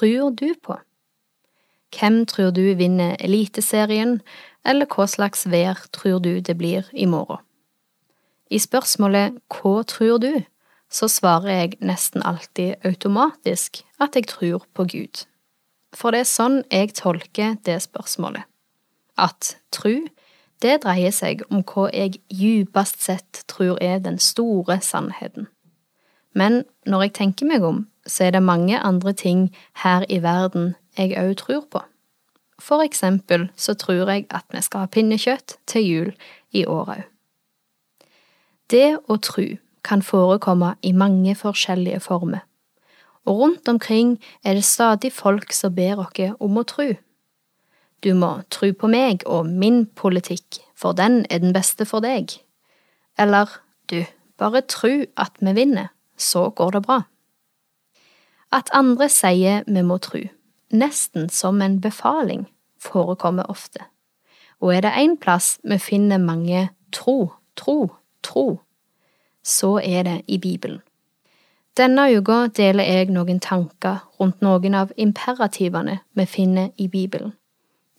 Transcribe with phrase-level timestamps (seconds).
[0.00, 0.78] tror du på?
[1.92, 4.20] Hvem tror du vinner Eliteserien,
[4.64, 7.42] eller hva slags vær tror du det blir i morgen?
[8.50, 10.32] I spørsmålet Hva tror du?
[10.90, 15.22] så svarer jeg nesten alltid automatisk at jeg tror på Gud.
[15.94, 18.42] For det er sånn jeg tolker det spørsmålet.
[19.14, 20.08] At tru,
[20.62, 25.46] det dreier seg om hva jeg djupest sett tror er den store sannheten.
[26.34, 29.48] Men når jeg tenker meg om, så er det mange andre ting
[29.82, 31.82] her i verden jeg òg tror på.
[32.60, 36.12] For eksempel så tror jeg at vi skal ha pinnekjøtt til jul
[36.52, 37.02] i år òg.
[38.70, 42.44] Det å tru kan forekomme i mange forskjellige former,
[43.26, 46.94] og rundt omkring er det stadig folk som ber oss om å tru.
[48.00, 52.32] Du må tru på meg og min politikk, for den er den beste for deg.
[53.18, 53.48] Eller
[53.90, 54.04] du,
[54.38, 57.02] bare tru at vi vinner, så går det bra.
[58.52, 60.24] At andre sier vi må tru,
[60.70, 62.46] nesten som en befaling,
[62.78, 63.80] forekommer ofte.
[64.60, 68.60] Og er det én plass vi finner mange tro, tro, tro,
[69.42, 70.80] så er det i Bibelen.
[71.76, 77.32] Denne uka deler jeg noen tanker rundt noen av imperativene vi finner i Bibelen.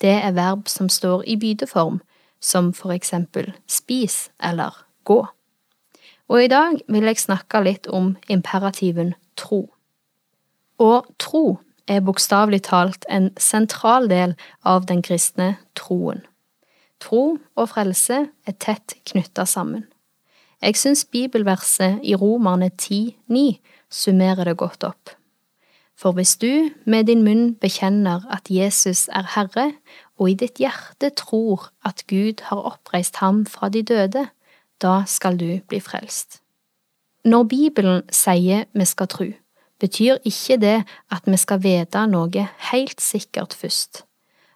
[0.02, 2.02] Det er verb som står i bydeform,
[2.42, 5.26] som for eksempel spis eller gå.
[6.32, 9.66] Og i dag vil jeg snakke litt om imperativen tro.
[10.80, 11.60] Og tro
[11.92, 16.24] er bokstavelig talt en sentral del av den kristne troen.
[17.04, 19.90] Tro og frelse er tett knytta sammen.
[20.62, 23.58] Jeg syns bibelverset i Romerne 10,9
[23.92, 25.18] summerer det godt opp.
[25.98, 29.74] For hvis du med din munn bekjenner at Jesus er Herre,
[30.18, 34.30] og i ditt hjerte tror at Gud har oppreist ham fra de døde,
[34.82, 36.42] da skal du bli frelst.
[37.26, 39.28] Når Bibelen sier vi skal tro,
[39.82, 40.78] betyr ikke det
[41.14, 44.06] at vi skal vite noe helt sikkert først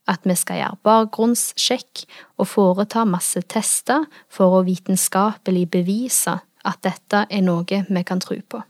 [0.09, 2.03] at vi skal gjøre bakgrunnssjekk
[2.37, 8.37] og foreta masse tester for å vitenskapelig bevise at dette er noe vi kan tro
[8.37, 8.61] på.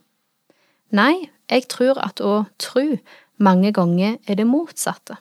[0.96, 2.86] Nei, jeg tror at å tro
[3.38, 5.18] mange ganger er det motsatte.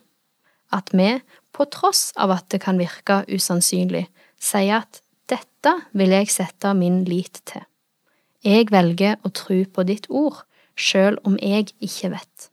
[0.75, 1.19] At vi,
[1.55, 4.07] på tross av at det kan virke usannsynlig,
[4.39, 7.65] sier at dette vil jeg sette min lit til.
[8.45, 10.43] Jeg velger å tro på ditt ord,
[10.77, 12.51] sjøl om jeg ikke vet.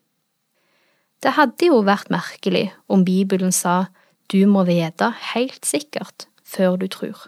[1.22, 3.92] Det hadde jo vært merkelig om Bibelen sa
[4.32, 7.28] du må vite helt sikkert før du tror.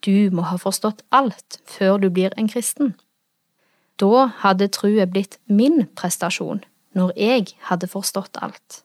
[0.00, 2.94] Du må ha forstått alt før du blir en kristen.
[4.00, 6.64] Da hadde trua blitt min prestasjon,
[6.96, 8.82] når jeg hadde forstått alt.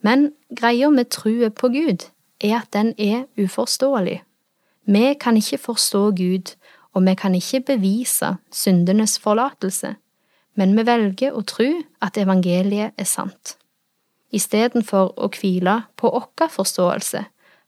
[0.00, 2.08] Men greia med trua på Gud
[2.40, 4.22] er at den er uforståelig.
[4.84, 6.54] Vi kan ikke forstå Gud,
[6.92, 9.94] og vi kan ikke bevise syndenes forlatelse
[10.58, 11.68] men vi velger å tro
[12.04, 13.56] at evangeliet er sant.
[14.32, 17.24] Istedenfor å hvile på vår forståelse,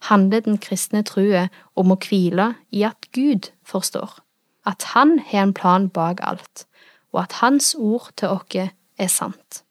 [0.08, 1.46] handler den kristne trua
[1.80, 4.20] om å hvile i at Gud forstår,
[4.68, 6.66] at Han har en plan bak alt,
[7.12, 9.62] og at Hans ord til oss er sant.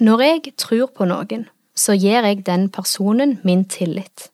[0.00, 4.30] Når jeg tror på noen, så gir jeg den personen min tillit.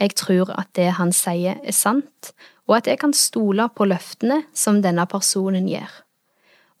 [0.00, 2.32] Jeg tror at det han sier er sant,
[2.66, 5.88] og at jeg kan stole på løftene som denne personen gir.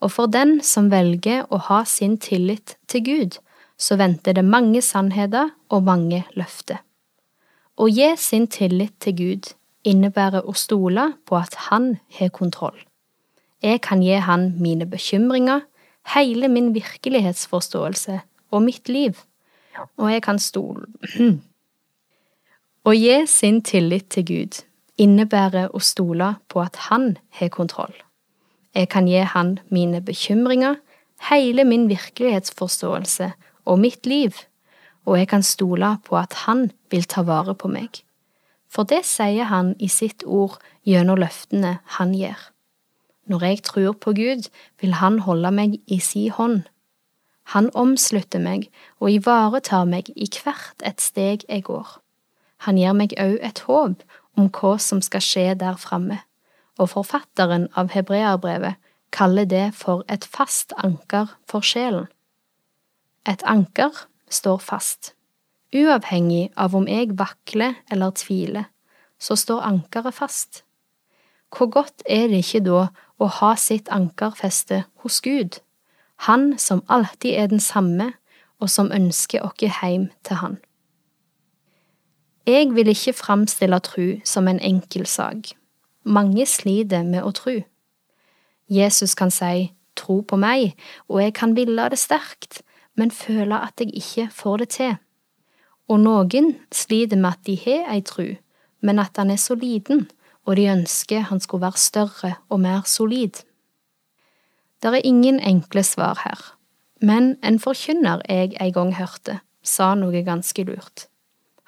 [0.00, 3.38] Og for den som velger å ha sin tillit til Gud,
[3.78, 6.82] så venter det mange sannheter og mange løfter.
[7.76, 9.48] Å gi sin tillit til Gud
[9.86, 12.76] innebærer å stole på at Han har kontroll.
[13.62, 15.64] Jeg kan gi Han mine bekymringer,
[16.14, 19.18] hele min virkelighetsforståelse og mitt liv,
[19.96, 20.86] og jeg kan stole
[22.86, 24.56] Å gi sin tillit til Gud
[25.02, 27.96] innebærer å stole på at Han har kontroll.
[28.76, 30.76] Jeg kan gi han mine bekymringer,
[31.30, 33.32] hele min virkelighetsforståelse
[33.64, 34.38] og mitt liv,
[35.02, 38.04] og jeg kan stole på at han vil ta vare på meg.
[38.70, 42.38] For det sier han i sitt ord gjennom løftene han gir.
[43.26, 44.46] Når jeg tror på Gud,
[44.80, 46.62] vil han holde meg i si hånd.
[47.56, 48.70] Han omslutter meg
[49.00, 52.05] og ivaretar meg i hvert et steg jeg går.
[52.66, 54.02] Han gir meg òg et håp
[54.36, 56.20] om hva som skal skje der framme
[56.78, 58.76] og forfatteren av hebreerbrevet
[59.14, 62.08] kaller det for et fast anker for sjelen.
[63.26, 65.14] Et anker står fast.
[65.74, 68.68] Uavhengig av om jeg vakler eller tviler,
[69.18, 70.62] så står ankeret fast.
[71.50, 72.86] Hvor godt er det ikke da
[73.18, 75.60] å ha sitt ankerfeste hos Gud,
[76.24, 78.12] Han som alltid er den samme,
[78.58, 80.56] og som ønsker oss hjem til Han.
[82.46, 85.56] Jeg vil ikke framstille tru som en enkel sak.
[86.06, 87.64] mange sliter med å tru.
[88.70, 90.76] Jesus kan si tro på meg,
[91.08, 92.62] og jeg kan ville det sterkt,
[92.94, 94.94] men føle at jeg ikke får det til.
[95.88, 98.36] Og noen sliter med at de har ei tru,
[98.80, 100.06] men at han er så liten,
[100.46, 103.42] og de ønsker han skulle være større og mer solid.
[104.82, 106.38] Det er ingen enkle svar her,
[107.02, 111.08] men en forkynner jeg en gang hørte, sa noe ganske lurt.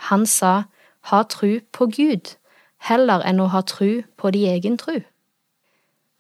[0.06, 0.64] Han sa
[1.10, 2.34] ha tru på Gud,
[2.78, 5.00] heller enn å ha tru på de egen tru.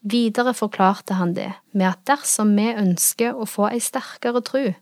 [0.02, 4.74] Videre forklarte han det med at dersom vi ønsker å få ei sterkere tru,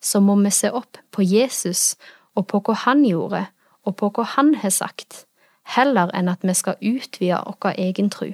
[0.00, 1.96] så må vi se opp på Jesus
[2.38, 3.46] og på hva han gjorde,
[3.84, 5.24] og på hva han har sagt,
[5.64, 8.32] heller enn at vi skal utvide vår egen tru.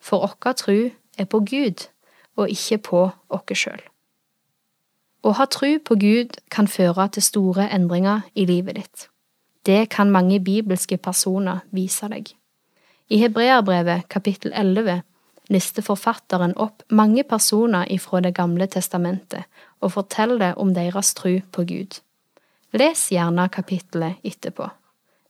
[0.00, 1.86] For vår tru er på Gud,
[2.36, 3.82] og ikke på oss sjøl.
[5.22, 9.11] Å ha tru på Gud kan føre til store endringer i livet ditt.
[9.66, 12.32] Det kan mange bibelske personer vise deg.
[13.08, 15.02] I Hebreabrevet kapittel 11
[15.52, 19.44] lister forfatteren opp mange personer ifra Det gamle testamentet
[19.80, 22.00] og forteller om deres tro på Gud.
[22.72, 24.70] Les gjerne kapittelet etterpå.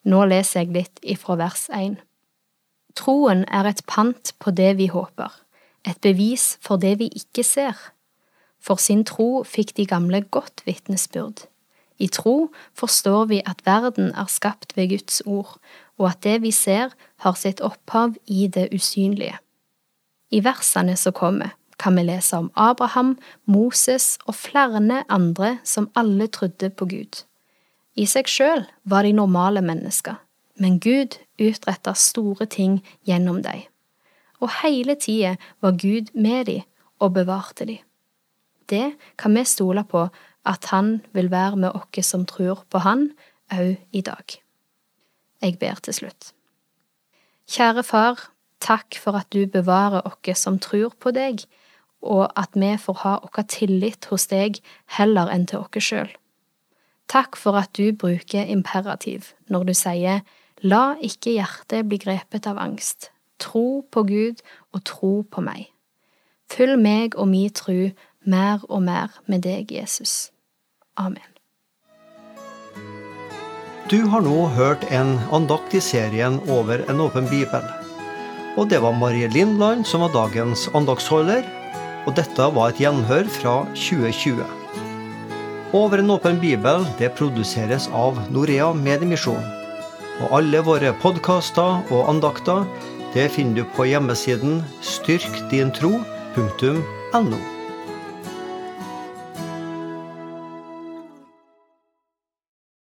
[0.05, 1.97] Nå leser jeg litt ifra vers 1.
[2.95, 5.31] Troen er et pant på det vi håper,
[5.85, 7.77] et bevis for det vi ikke ser.
[8.63, 11.49] For sin tro fikk de gamle godt vitnesbyrd.
[12.03, 15.59] I tro forstår vi at verden er skapt ved Guds ord,
[15.99, 16.91] og at det vi ser,
[17.23, 19.39] har sitt opphav i det usynlige.
[20.33, 26.27] I versene som kommer, kan vi lese om Abraham, Moses og flere andre som alle
[26.27, 27.23] trodde på Gud.
[27.95, 30.17] I seg sjøl var de normale mennesker,
[30.57, 33.67] men Gud utretta store ting gjennom dem.
[34.41, 36.63] Og hele tida var Gud med dem
[36.99, 37.83] og bevarte dem.
[38.71, 40.07] Det kan vi stole på
[40.45, 43.11] at Han vil være med oss som tror på Han,
[43.53, 44.39] òg i dag.
[45.43, 46.33] Jeg ber til slutt.
[47.47, 51.43] Kjære Far, Takk for at du bevarer oss som tror på deg,
[52.03, 54.61] og at vi får ha vår tillit hos deg
[54.99, 56.11] heller enn til oss sjøl.
[57.11, 60.23] Takk for at du bruker imperativ når du sier
[60.63, 63.11] La ikke hjertet bli grepet av angst.
[63.43, 65.67] Tro på Gud og tro på meg.
[66.47, 67.91] Fyll meg og mi tru
[68.25, 70.31] mer og mer med deg, Jesus.
[70.97, 71.29] Amen.
[73.91, 77.65] Du har nå hørt en andakt i serien Over en åpen bibel.
[78.57, 81.43] Og det var Marie Lindland som var dagens andaktsholder,
[82.07, 84.43] Og dette var et gjenhør fra 2020.
[85.73, 89.45] Over en åpen bibel det produseres av Norea Mediemisjon.
[90.23, 92.67] Og alle våre podkaster og andakter
[93.15, 97.62] det finner du på hjemmesiden styrkdintro.no.